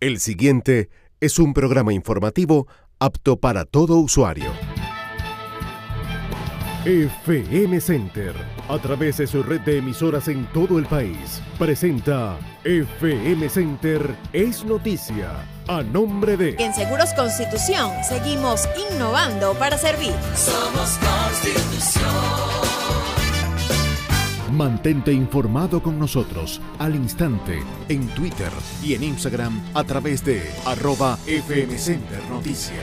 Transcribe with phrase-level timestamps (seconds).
[0.00, 2.68] El siguiente es un programa informativo
[3.00, 4.52] apto para todo usuario.
[6.84, 8.32] FM Center,
[8.68, 14.64] a través de su red de emisoras en todo el país, presenta FM Center es
[14.64, 15.32] noticia,
[15.66, 16.54] a nombre de...
[16.60, 20.14] En Seguros Constitución seguimos innovando para servir.
[20.36, 22.77] Somos Constitución.
[24.58, 28.50] Mantente informado con nosotros al instante en Twitter
[28.82, 32.82] y en Instagram a través de arroba FM Center Noticia.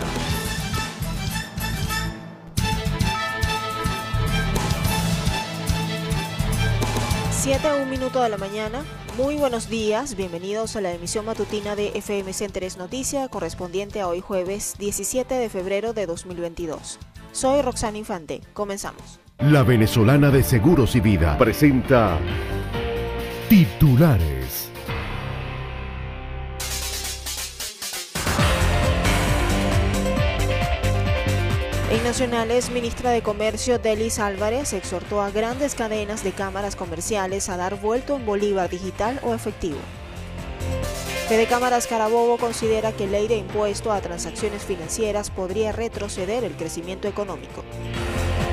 [7.30, 8.82] Siete a un minuto de la mañana.
[9.18, 14.22] Muy buenos días, bienvenidos a la emisión matutina de FM Centers Noticia correspondiente a hoy
[14.22, 17.00] jueves 17 de febrero de 2022.
[17.34, 19.25] Soy Roxana Infante, comenzamos.
[19.40, 22.18] La venezolana de Seguros y Vida presenta
[23.50, 24.72] titulares.
[31.92, 37.58] En Nacionales, ministra de Comercio Delis Álvarez exhortó a grandes cadenas de cámaras comerciales a
[37.58, 39.80] dar vuelto en Bolívar digital o efectivo.
[41.28, 47.08] Fede Cámaras Carabobo considera que ley de impuesto a transacciones financieras podría retroceder el crecimiento
[47.10, 47.64] económico.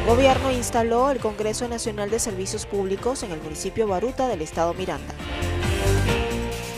[0.06, 5.14] Gobierno instaló el Congreso Nacional de Servicios Públicos en el municipio Baruta del estado Miranda.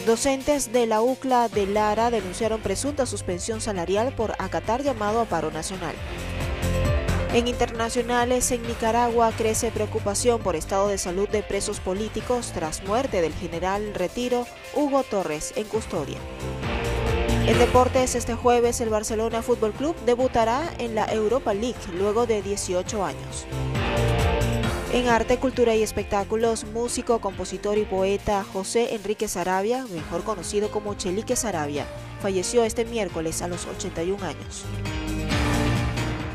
[0.04, 5.50] Docentes de la UCLA de Lara denunciaron presunta suspensión salarial por acatar llamado a paro
[5.50, 5.94] nacional.
[7.32, 13.22] En internacionales, en Nicaragua crece preocupación por estado de salud de presos políticos tras muerte
[13.22, 16.18] del general retiro Hugo Torres en custodia.
[17.46, 22.40] En deportes, este jueves el Barcelona Fútbol Club debutará en la Europa League luego de
[22.40, 23.46] 18 años.
[24.94, 30.94] En arte, cultura y espectáculos, músico, compositor y poeta José Enrique Sarabia, mejor conocido como
[30.94, 31.84] Chelique Sarabia,
[32.22, 34.64] falleció este miércoles a los 81 años.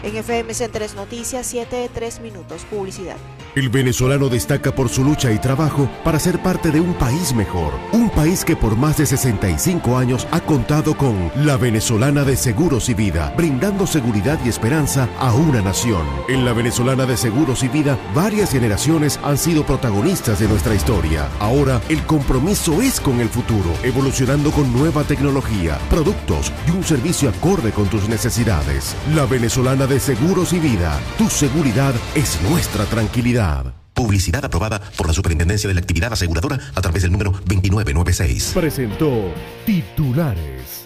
[0.02, 3.18] En FM Centres Noticias, 7 3 minutos, publicidad.
[3.56, 7.74] El venezolano destaca por su lucha y trabajo para ser parte de un país mejor.
[7.92, 12.88] Un país que por más de 65 años ha contado con la venezolana de Seguros
[12.90, 16.04] y Vida, brindando seguridad y esperanza a una nación.
[16.30, 21.28] En la venezolana de Seguros y Vida, varias generaciones han sido protagonistas de nuestra historia.
[21.40, 27.30] Ahora, el compromiso es con el futuro, evolucionando con nueva tecnología, productos y un servicio
[27.30, 28.96] acorde con tus necesidades.
[29.16, 33.74] La venezolana de Seguros y Vida, tu seguridad es nuestra tranquilidad.
[33.96, 38.52] Publicidad aprobada por la Superintendencia de la Actividad Aseguradora a través del número 2996.
[38.54, 39.34] Presentó
[39.66, 40.86] titulares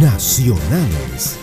[0.00, 1.38] nacionales.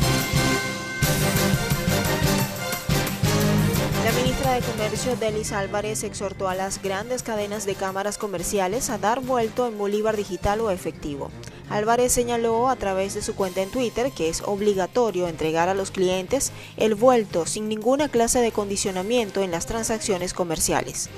[4.04, 8.98] La ministra de Comercio, Delis Álvarez, exhortó a las grandes cadenas de cámaras comerciales a
[8.98, 11.32] dar vuelto en Bolívar digital o efectivo.
[11.70, 15.92] Álvarez señaló a través de su cuenta en Twitter que es obligatorio entregar a los
[15.92, 21.10] clientes el vuelto sin ninguna clase de condicionamiento en las transacciones comerciales.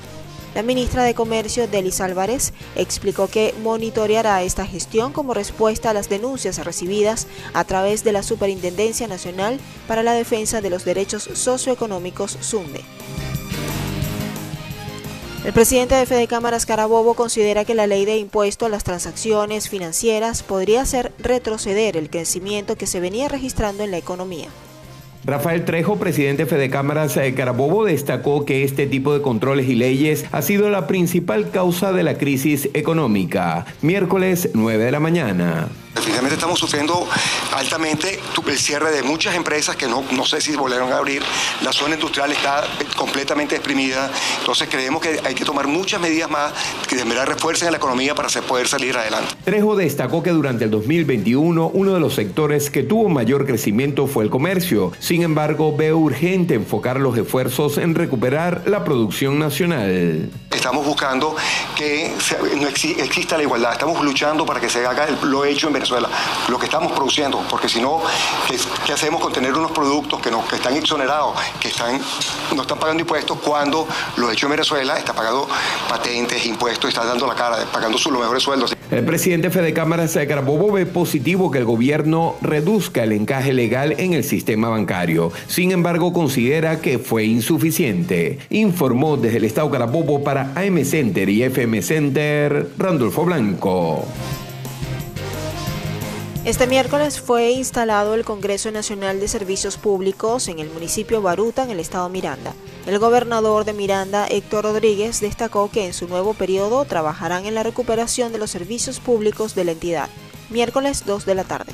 [0.56, 6.10] La ministra de Comercio, Delis Álvarez, explicó que monitoreará esta gestión como respuesta a las
[6.10, 12.38] denuncias recibidas a través de la Superintendencia Nacional para la Defensa de los Derechos Socioeconómicos
[12.42, 12.84] SUNDE.
[15.46, 19.70] El presidente de Fede Cámaras Carabobo considera que la ley de impuesto a las transacciones
[19.70, 24.50] financieras podría hacer retroceder el crecimiento que se venía registrando en la economía.
[25.26, 30.26] Rafael Trejo, presidente de Cámaras de Carabobo, destacó que este tipo de controles y leyes
[30.32, 33.66] ha sido la principal causa de la crisis económica.
[33.82, 35.70] Miércoles 9 de la mañana.
[35.94, 37.08] Definitivamente estamos sufriendo
[37.54, 38.20] altamente
[38.50, 41.22] el cierre de muchas empresas que no, no sé si volvieron a abrir.
[41.64, 42.64] La zona industrial está
[42.96, 44.10] completamente exprimida.
[44.40, 46.52] Entonces creemos que hay que tomar muchas medidas más
[46.88, 49.36] que de verdad refuercen la economía para poder salir adelante.
[49.44, 54.24] Trejo destacó que durante el 2021 uno de los sectores que tuvo mayor crecimiento fue
[54.24, 54.92] el comercio.
[55.00, 60.30] Sin embargo, ve urgente enfocar los esfuerzos en recuperar la producción nacional.
[60.60, 61.38] Estamos buscando
[61.74, 62.14] que
[62.58, 63.72] no exista la igualdad.
[63.72, 66.10] Estamos luchando para que se haga lo hecho en Venezuela,
[66.50, 68.02] lo que estamos produciendo, porque si no,
[68.86, 72.02] ¿qué, hacemos con tener unos productos que, no, que están exonerados, que están,
[72.54, 73.88] no están pagando impuestos cuando
[74.18, 75.48] lo hecho en Venezuela está pagando
[75.88, 78.76] patentes, impuestos, está dando la cara, pagando sus los mejores sueldos?
[78.92, 84.14] El presidente Fede de Carabobo ve positivo que el gobierno reduzca el encaje legal en
[84.14, 85.32] el sistema bancario.
[85.46, 88.40] Sin embargo, considera que fue insuficiente.
[88.50, 94.06] Informó desde el Estado Carabobo para AM Center y FM Center, Randolfo Blanco.
[96.50, 101.70] Este miércoles fue instalado el Congreso Nacional de Servicios Públicos en el municipio Baruta, en
[101.70, 102.54] el estado Miranda.
[102.88, 107.62] El gobernador de Miranda, Héctor Rodríguez, destacó que en su nuevo periodo trabajarán en la
[107.62, 110.10] recuperación de los servicios públicos de la entidad.
[110.50, 111.72] Miércoles 2 de la tarde.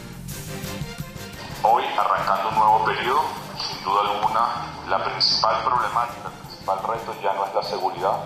[1.64, 3.22] Hoy, arrancando un nuevo periodo,
[3.58, 8.18] sin duda alguna, la principal problemática, el principal reto ya no es la seguridad,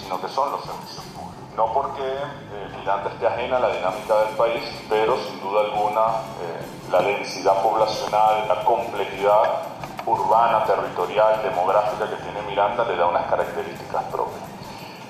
[0.00, 1.15] sino que son los servicios.
[1.56, 6.02] No porque eh, Miranda esté ajena a la dinámica del país, pero sin duda alguna
[6.42, 9.62] eh, la densidad poblacional, la complejidad
[10.04, 14.42] urbana, territorial, demográfica que tiene Miranda le da unas características propias.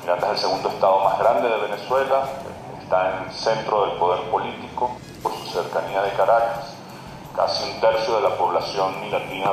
[0.02, 2.28] Miranda es el segundo estado más grande de Venezuela,
[2.80, 4.92] está en el centro del poder político
[5.24, 6.74] por su cercanía de Caracas.
[7.34, 9.50] Casi un tercio de la población miratina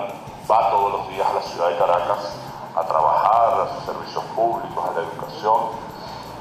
[0.50, 2.38] va todos los días a la ciudad de Caracas
[2.75, 5.82] a trabajar, a sus servicios públicos, a la educación.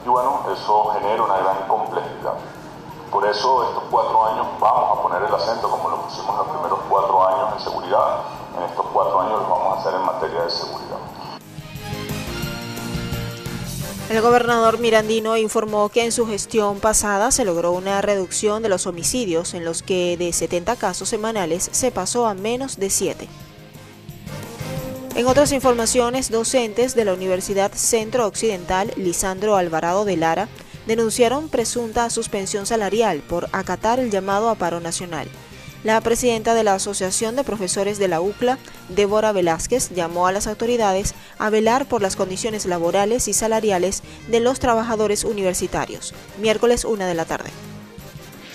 [0.04, 2.34] Y bueno, eso genera una gran complejidad.
[3.10, 6.78] Por eso estos cuatro años vamos a poner el acento, como lo pusimos los primeros
[6.88, 8.22] cuatro años en seguridad,
[8.56, 10.96] en estos cuatro años lo vamos a hacer en materia de seguridad.
[14.10, 18.86] El gobernador Mirandino informó que en su gestión pasada se logró una reducción de los
[18.86, 23.28] homicidios en los que de 70 casos semanales se pasó a menos de 7.
[25.14, 30.48] En otras informaciones, docentes de la Universidad Centro Occidental Lisandro Alvarado de Lara
[30.86, 35.28] denunciaron presunta suspensión salarial por acatar el llamado a paro nacional.
[35.84, 38.56] La presidenta de la Asociación de Profesores de la UCLA,
[38.88, 44.40] Débora Velázquez, llamó a las autoridades a velar por las condiciones laborales y salariales de
[44.40, 46.14] los trabajadores universitarios.
[46.40, 47.50] Miércoles 1 de la tarde.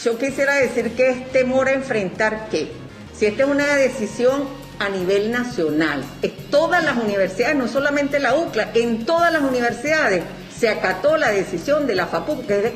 [0.04, 2.72] Yo quisiera decir que es temor a enfrentar qué.
[3.16, 8.36] Si esta es una decisión a nivel nacional, en todas las universidades, no solamente la
[8.36, 10.24] UCLA, en todas las universidades
[10.58, 12.74] se acató la decisión de la FAPU, que es de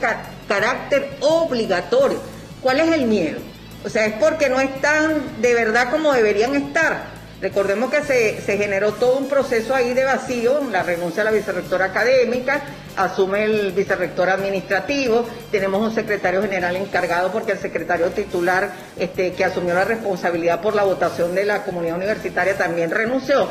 [0.48, 2.20] carácter obligatorio.
[2.62, 3.40] ¿Cuál es el miedo?
[3.84, 7.11] O sea, es porque no están de verdad como deberían estar.
[7.42, 11.86] Recordemos que se, generó todo un proceso ahí de vacío, la renuncia a la vicerrectora
[11.86, 12.62] académica,
[12.96, 19.44] asume el vicerrector administrativo, tenemos un secretario general encargado porque el secretario titular este, que
[19.44, 23.48] asumió la responsabilidad por la votación de la comunidad universitaria también renunció.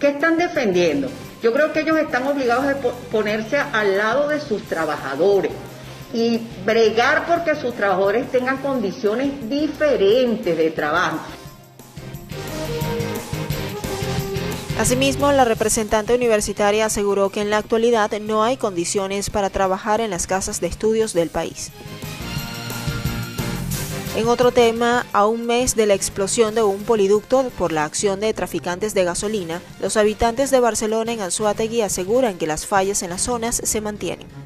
[0.00, 1.08] ¿Qué están defendiendo?
[1.42, 2.76] Yo creo que ellos están obligados a
[3.12, 5.52] ponerse al lado de sus trabajadores
[6.14, 11.18] y bregar porque sus trabajadores tengan condiciones diferentes de trabajo.
[14.78, 20.10] Asimismo, la representante universitaria aseguró que en la actualidad no hay condiciones para trabajar en
[20.10, 21.70] las casas de estudios del país.
[24.16, 28.20] En otro tema, a un mes de la explosión de un poliducto por la acción
[28.20, 33.10] de traficantes de gasolina, los habitantes de Barcelona en Anzuategui aseguran que las fallas en
[33.10, 34.45] las zonas se mantienen.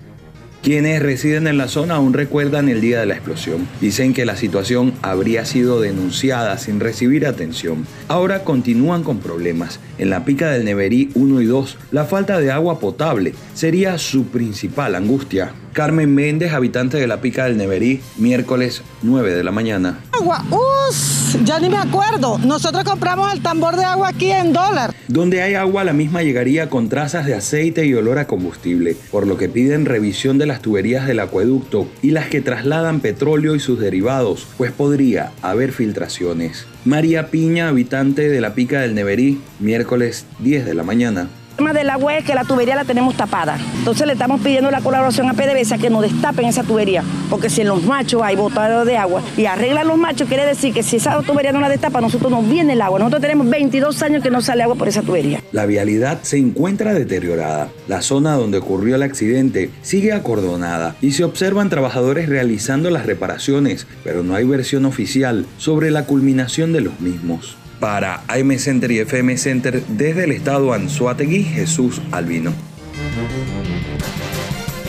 [0.63, 3.67] Quienes residen en la zona aún recuerdan el día de la explosión.
[3.81, 7.87] Dicen que la situación habría sido denunciada sin recibir atención.
[8.09, 9.81] Ahora continúan con problemas.
[9.97, 14.27] En la pica del Neverí 1 y 2, la falta de agua potable sería su
[14.27, 15.55] principal angustia.
[15.73, 20.01] Carmen Méndez, habitante de la Pica del Neverí, miércoles 9 de la mañana.
[20.13, 21.37] Agua, ¡Uf!
[21.45, 22.39] ya ni me acuerdo.
[22.39, 24.93] Nosotros compramos el tambor de agua aquí en dólar.
[25.11, 29.27] Donde hay agua, la misma llegaría con trazas de aceite y olor a combustible, por
[29.27, 33.59] lo que piden revisión de las tuberías del acueducto y las que trasladan petróleo y
[33.59, 36.65] sus derivados, pues podría haber filtraciones.
[36.85, 41.29] María Piña, habitante de la Pica del Neverí, miércoles 10 de la mañana
[41.61, 43.59] tema del agua es que la tubería la tenemos tapada.
[43.81, 47.05] Entonces le estamos pidiendo la colaboración a PDVSA que nos destapen esa tubería.
[47.29, 50.73] Porque si en los machos hay botado de agua y arreglan los machos, quiere decir
[50.73, 52.99] que si esa tubería no la destapa, nosotros nos viene el agua.
[52.99, 55.43] Nosotros tenemos 22 años que no sale agua por esa tubería.
[55.53, 57.69] La vialidad se encuentra deteriorada.
[57.89, 63.87] La zona donde ocurrió el accidente sigue acordonada y se observan trabajadores realizando las reparaciones,
[64.03, 67.59] pero no hay versión oficial sobre la culminación de los mismos.
[67.81, 72.53] Para AM Center y FM Center desde el estado Anzuategui, Jesús Albino.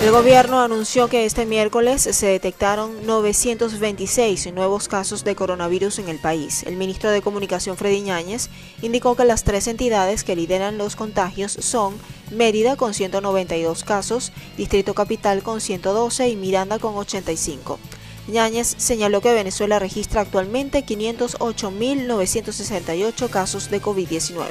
[0.04, 6.18] El gobierno anunció que este miércoles se detectaron 926 nuevos casos de coronavirus en el
[6.18, 6.64] país.
[6.64, 8.50] El ministro de Comunicación Freddy Ñáñez
[8.82, 11.94] indicó que las tres entidades que lideran los contagios son
[12.32, 17.78] Mérida con 192 casos, Distrito Capital con 112 y Miranda con 85.
[18.78, 24.46] Señaló que Venezuela registra actualmente 508.968 casos de COVID-19.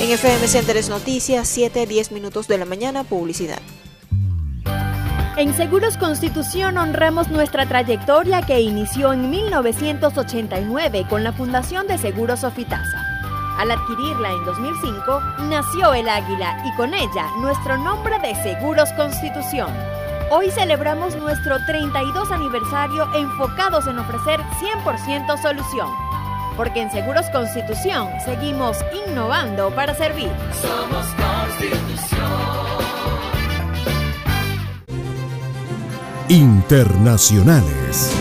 [0.00, 3.62] En FM Centers Noticias, 7-10 minutos de la mañana, publicidad.
[5.36, 12.44] En Seguros Constitución honramos nuestra trayectoria que inició en 1989 con la Fundación de Seguros
[12.44, 13.06] Ofitasa.
[13.58, 19.72] Al adquirirla en 2005, nació el águila y con ella nuestro nombre de Seguros Constitución.
[20.34, 25.88] Hoy celebramos nuestro 32 aniversario enfocados en ofrecer 100% solución.
[26.56, 30.30] porque en Seguros Constitución seguimos innovando para servir.
[30.62, 32.22] Somos Constitución.
[36.30, 38.16] Internacionales.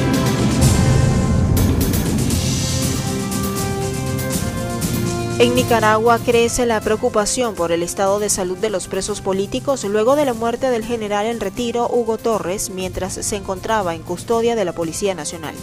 [5.41, 10.15] En Nicaragua crece la preocupación por el estado de salud de los presos políticos luego
[10.15, 14.65] de la muerte del general en retiro Hugo Torres mientras se encontraba en custodia de
[14.65, 15.55] la Policía Nacional.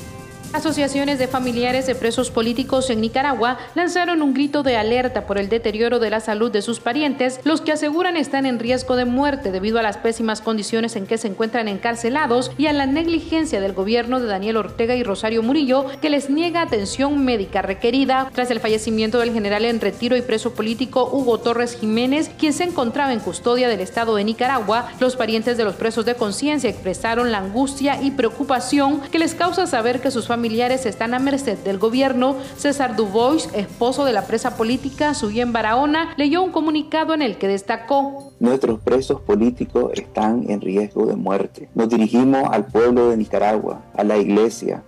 [0.52, 5.50] Asociaciones de familiares de presos políticos en Nicaragua lanzaron un grito de alerta por el
[5.50, 9.52] deterioro de la salud de sus parientes, los que aseguran están en riesgo de muerte
[9.52, 13.75] debido a las pésimas condiciones en que se encuentran encarcelados y a la negligencia del
[13.75, 18.31] gobierno de Daniel Ortega y Rosario Murillo, que les niega atención médica requerida.
[18.33, 22.64] Tras el fallecimiento del general en retiro y preso político Hugo Torres Jiménez, quien se
[22.64, 27.31] encontraba en custodia del Estado de Nicaragua, los parientes de los presos de conciencia expresaron
[27.33, 31.59] la angustia y preocupación que les causa saber que sus familiares familiares están a merced
[31.64, 32.37] del gobierno.
[32.57, 37.49] César Dubois, esposo de la presa política Suyen Barahona, leyó un comunicado en el que
[37.49, 38.30] destacó.
[38.38, 41.68] Nuestros presos políticos están en riesgo de muerte.
[41.75, 44.85] Nos dirigimos al pueblo de Nicaragua, a la iglesia,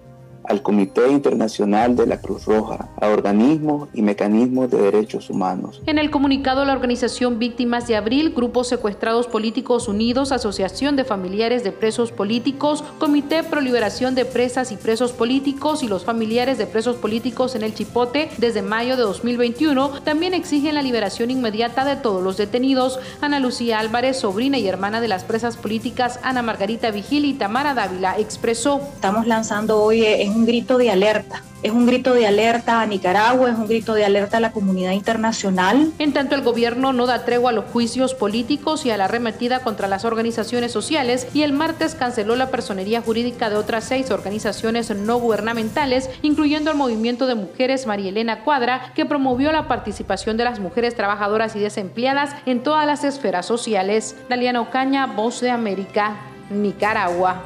[0.50, 5.80] al Comité Internacional de la Cruz Roja, a organismos y mecanismos de derechos humanos.
[5.86, 11.62] En el comunicado, la organización Víctimas de Abril, Grupos Secuestrados Políticos Unidos, Asociación de Familiares
[11.62, 16.66] de Presos Políticos, Comité Pro Liberación de Presas y Presos Políticos y los familiares de
[16.66, 21.96] presos políticos en el Chipote desde mayo de 2021 también exigen la liberación inmediata de
[21.96, 22.98] todos los detenidos.
[23.20, 27.74] Ana Lucía Álvarez, sobrina y hermana de las presas políticas Ana Margarita Vigil y Tamara
[27.74, 28.80] Dávila, expresó.
[28.94, 31.42] Estamos lanzando hoy en un grito de alerta.
[31.62, 34.92] Es un grito de alerta a Nicaragua, es un grito de alerta a la comunidad
[34.92, 35.92] internacional.
[35.98, 39.58] En tanto, el gobierno no da tregua a los juicios políticos y a la arremetida
[39.58, 44.88] contra las organizaciones sociales y el martes canceló la personería jurídica de otras seis organizaciones
[44.96, 50.44] no gubernamentales, incluyendo el movimiento de mujeres María Elena Cuadra, que promovió la participación de
[50.44, 54.16] las mujeres trabajadoras y desempleadas en todas las esferas sociales.
[54.30, 56.16] Daliana Ocaña, Voz de América,
[56.48, 57.42] Nicaragua.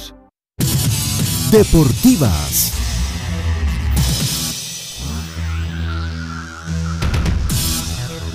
[1.52, 2.72] Deportivas.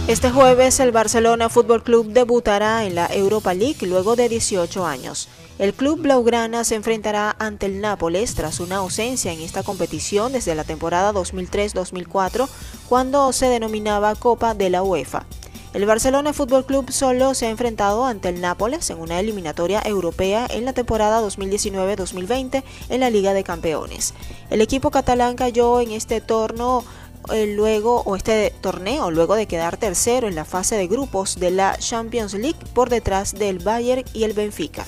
[0.08, 5.28] Este jueves el Barcelona Fútbol Club debutará en la Europa League luego de 18 años.
[5.60, 10.56] El club blaugrana se enfrentará ante el Nápoles tras una ausencia en esta competición desde
[10.56, 12.48] la temporada 2003-2004,
[12.88, 15.24] cuando se denominaba Copa de la UEFA.
[15.74, 20.46] El Barcelona Fútbol Club solo se ha enfrentado ante el Nápoles en una eliminatoria europea
[20.48, 24.14] en la temporada 2019-2020 en la Liga de Campeones.
[24.50, 26.84] El equipo catalán cayó en este torneo
[27.32, 31.50] eh, luego o este torneo luego de quedar tercero en la fase de grupos de
[31.50, 34.86] la Champions League por detrás del Bayern y el Benfica.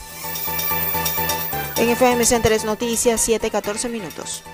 [1.79, 4.45] En FM Centers Noticias 7-14 minutos.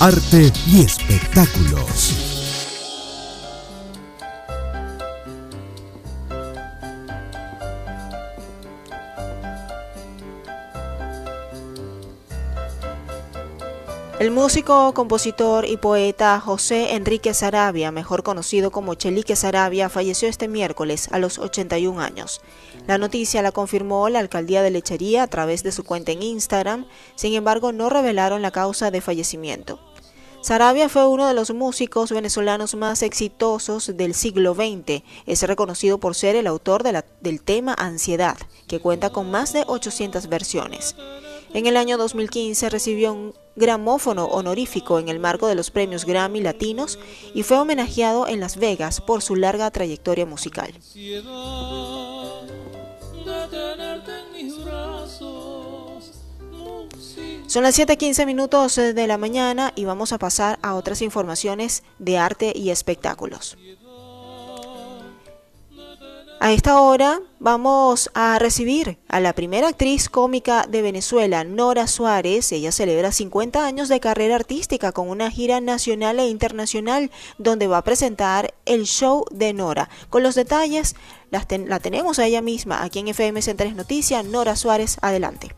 [0.00, 2.23] Arte y espectáculos.
[14.34, 21.08] Músico, compositor y poeta José Enrique Sarabia, mejor conocido como Chelique Sarabia, falleció este miércoles
[21.12, 22.40] a los 81 años.
[22.88, 26.86] La noticia la confirmó la alcaldía de Lechería a través de su cuenta en Instagram,
[27.14, 29.78] sin embargo no revelaron la causa de fallecimiento.
[30.42, 35.02] Sarabia fue uno de los músicos venezolanos más exitosos del siglo XX.
[35.26, 38.36] Es reconocido por ser el autor del tema Ansiedad,
[38.66, 40.96] que cuenta con más de 800 versiones.
[41.54, 46.40] En el año 2015 recibió un gramófono honorífico en el marco de los premios Grammy
[46.40, 46.98] Latinos
[47.32, 50.74] y fue homenajeado en Las Vegas por su larga trayectoria musical.
[57.46, 62.18] Son las 7:15 minutos de la mañana y vamos a pasar a otras informaciones de
[62.18, 63.56] arte y espectáculos.
[66.40, 72.52] A esta hora vamos a recibir a la primera actriz cómica de Venezuela, Nora Suárez.
[72.52, 77.78] Ella celebra 50 años de carrera artística con una gira nacional e internacional donde va
[77.78, 79.88] a presentar el show de Nora.
[80.10, 80.96] Con los detalles
[81.30, 84.24] la tenemos a ella misma aquí en FM Centros Noticias.
[84.24, 85.54] Nora Suárez, adelante.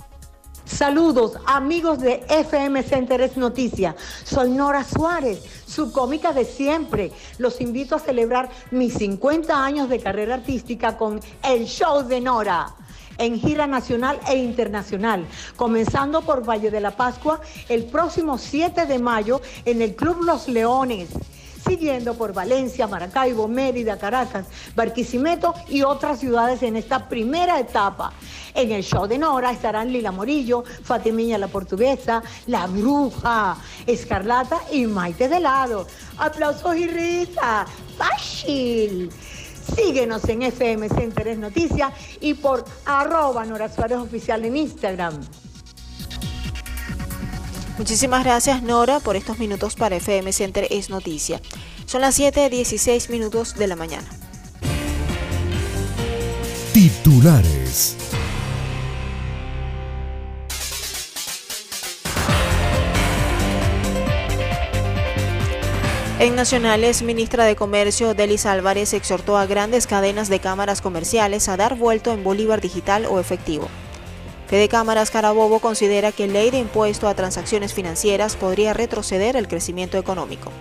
[0.66, 3.94] Saludos amigos de FM Centers Noticias.
[4.24, 7.12] Soy Nora Suárez, su cómica de siempre.
[7.38, 12.74] Los invito a celebrar mis 50 años de carrera artística con el show de Nora
[13.16, 18.98] en gira nacional e internacional, comenzando por Valle de la Pascua el próximo 7 de
[18.98, 21.08] mayo en el Club Los Leones
[21.66, 28.12] siguiendo por Valencia, Maracaibo, Mérida, Caracas, Barquisimeto y otras ciudades en esta primera etapa.
[28.54, 33.56] En el show de Nora estarán Lila Morillo, Fatimiña la Portuguesa, La Bruja,
[33.86, 35.86] Escarlata y Maite de Lado.
[36.18, 37.66] Aplausos y risa.
[37.98, 39.10] ¡Fácil!
[39.74, 45.20] Síguenos en FM Centeres Noticias y por arroba Nora Suárez Oficial en Instagram.
[47.78, 51.40] Muchísimas gracias Nora por estos minutos para FM Center es noticia.
[51.84, 54.08] Son las 7.16 minutos de la mañana.
[56.72, 57.96] Titulares.
[66.18, 71.58] En Nacionales, ministra de Comercio Delis Álvarez exhortó a grandes cadenas de cámaras comerciales a
[71.58, 73.68] dar vuelto en Bolívar digital o efectivo.
[74.46, 79.98] Fede Cámaras Carabobo considera que ley de impuesto a transacciones financieras podría retroceder el crecimiento
[79.98, 80.52] económico.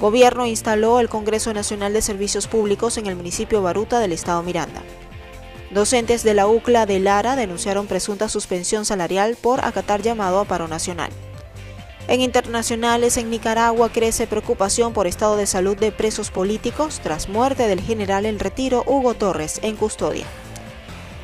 [0.00, 4.82] Gobierno instaló el Congreso Nacional de Servicios Públicos en el municipio Baruta del estado Miranda.
[5.70, 10.66] Docentes de la UCLA de Lara denunciaron presunta suspensión salarial por acatar llamado a paro
[10.66, 11.10] nacional.
[12.06, 17.68] En internacionales, en Nicaragua crece preocupación por estado de salud de presos políticos tras muerte
[17.68, 20.24] del general en retiro Hugo Torres en custodia.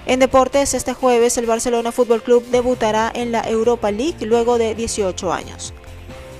[0.06, 4.74] En deportes, este jueves el Barcelona Fútbol Club debutará en la Europa League luego de
[4.74, 5.72] 18 años.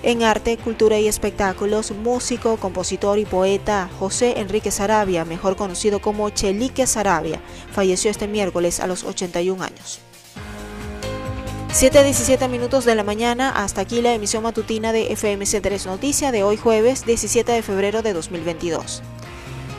[0.03, 6.29] En arte, cultura y espectáculos, músico, compositor y poeta José Enrique Sarabia, mejor conocido como
[6.29, 7.41] Chelique Sarabia,
[7.73, 10.01] falleció este miércoles a los 81 años.
[11.71, 16.59] 7.17 minutos de la mañana, hasta aquí la emisión matutina de FMC3 Noticia de hoy
[16.59, 19.03] jueves 17 de febrero de 2022.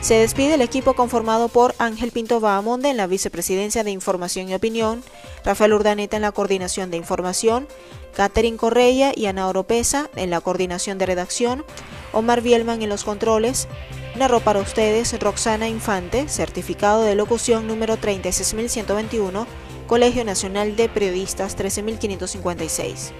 [0.06, 4.54] Se despide el equipo conformado por Ángel Pinto Bahamonde en la vicepresidencia de Información y
[4.54, 5.02] Opinión,
[5.44, 7.66] Rafael Urdaneta en la coordinación de Información,
[8.14, 11.64] Catherine Correia y Ana Oropesa en la coordinación de redacción,
[12.12, 13.66] Omar Bielman en los controles,
[14.14, 19.44] narró para ustedes Roxana Infante, certificado de locución número 36121,
[19.88, 23.10] Colegio Nacional de Periodistas 13556.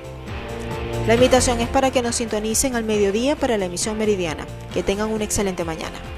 [1.08, 4.46] La invitación es para que nos sintonicen al mediodía para la emisión meridiana.
[4.72, 6.15] Que tengan una excelente mañana.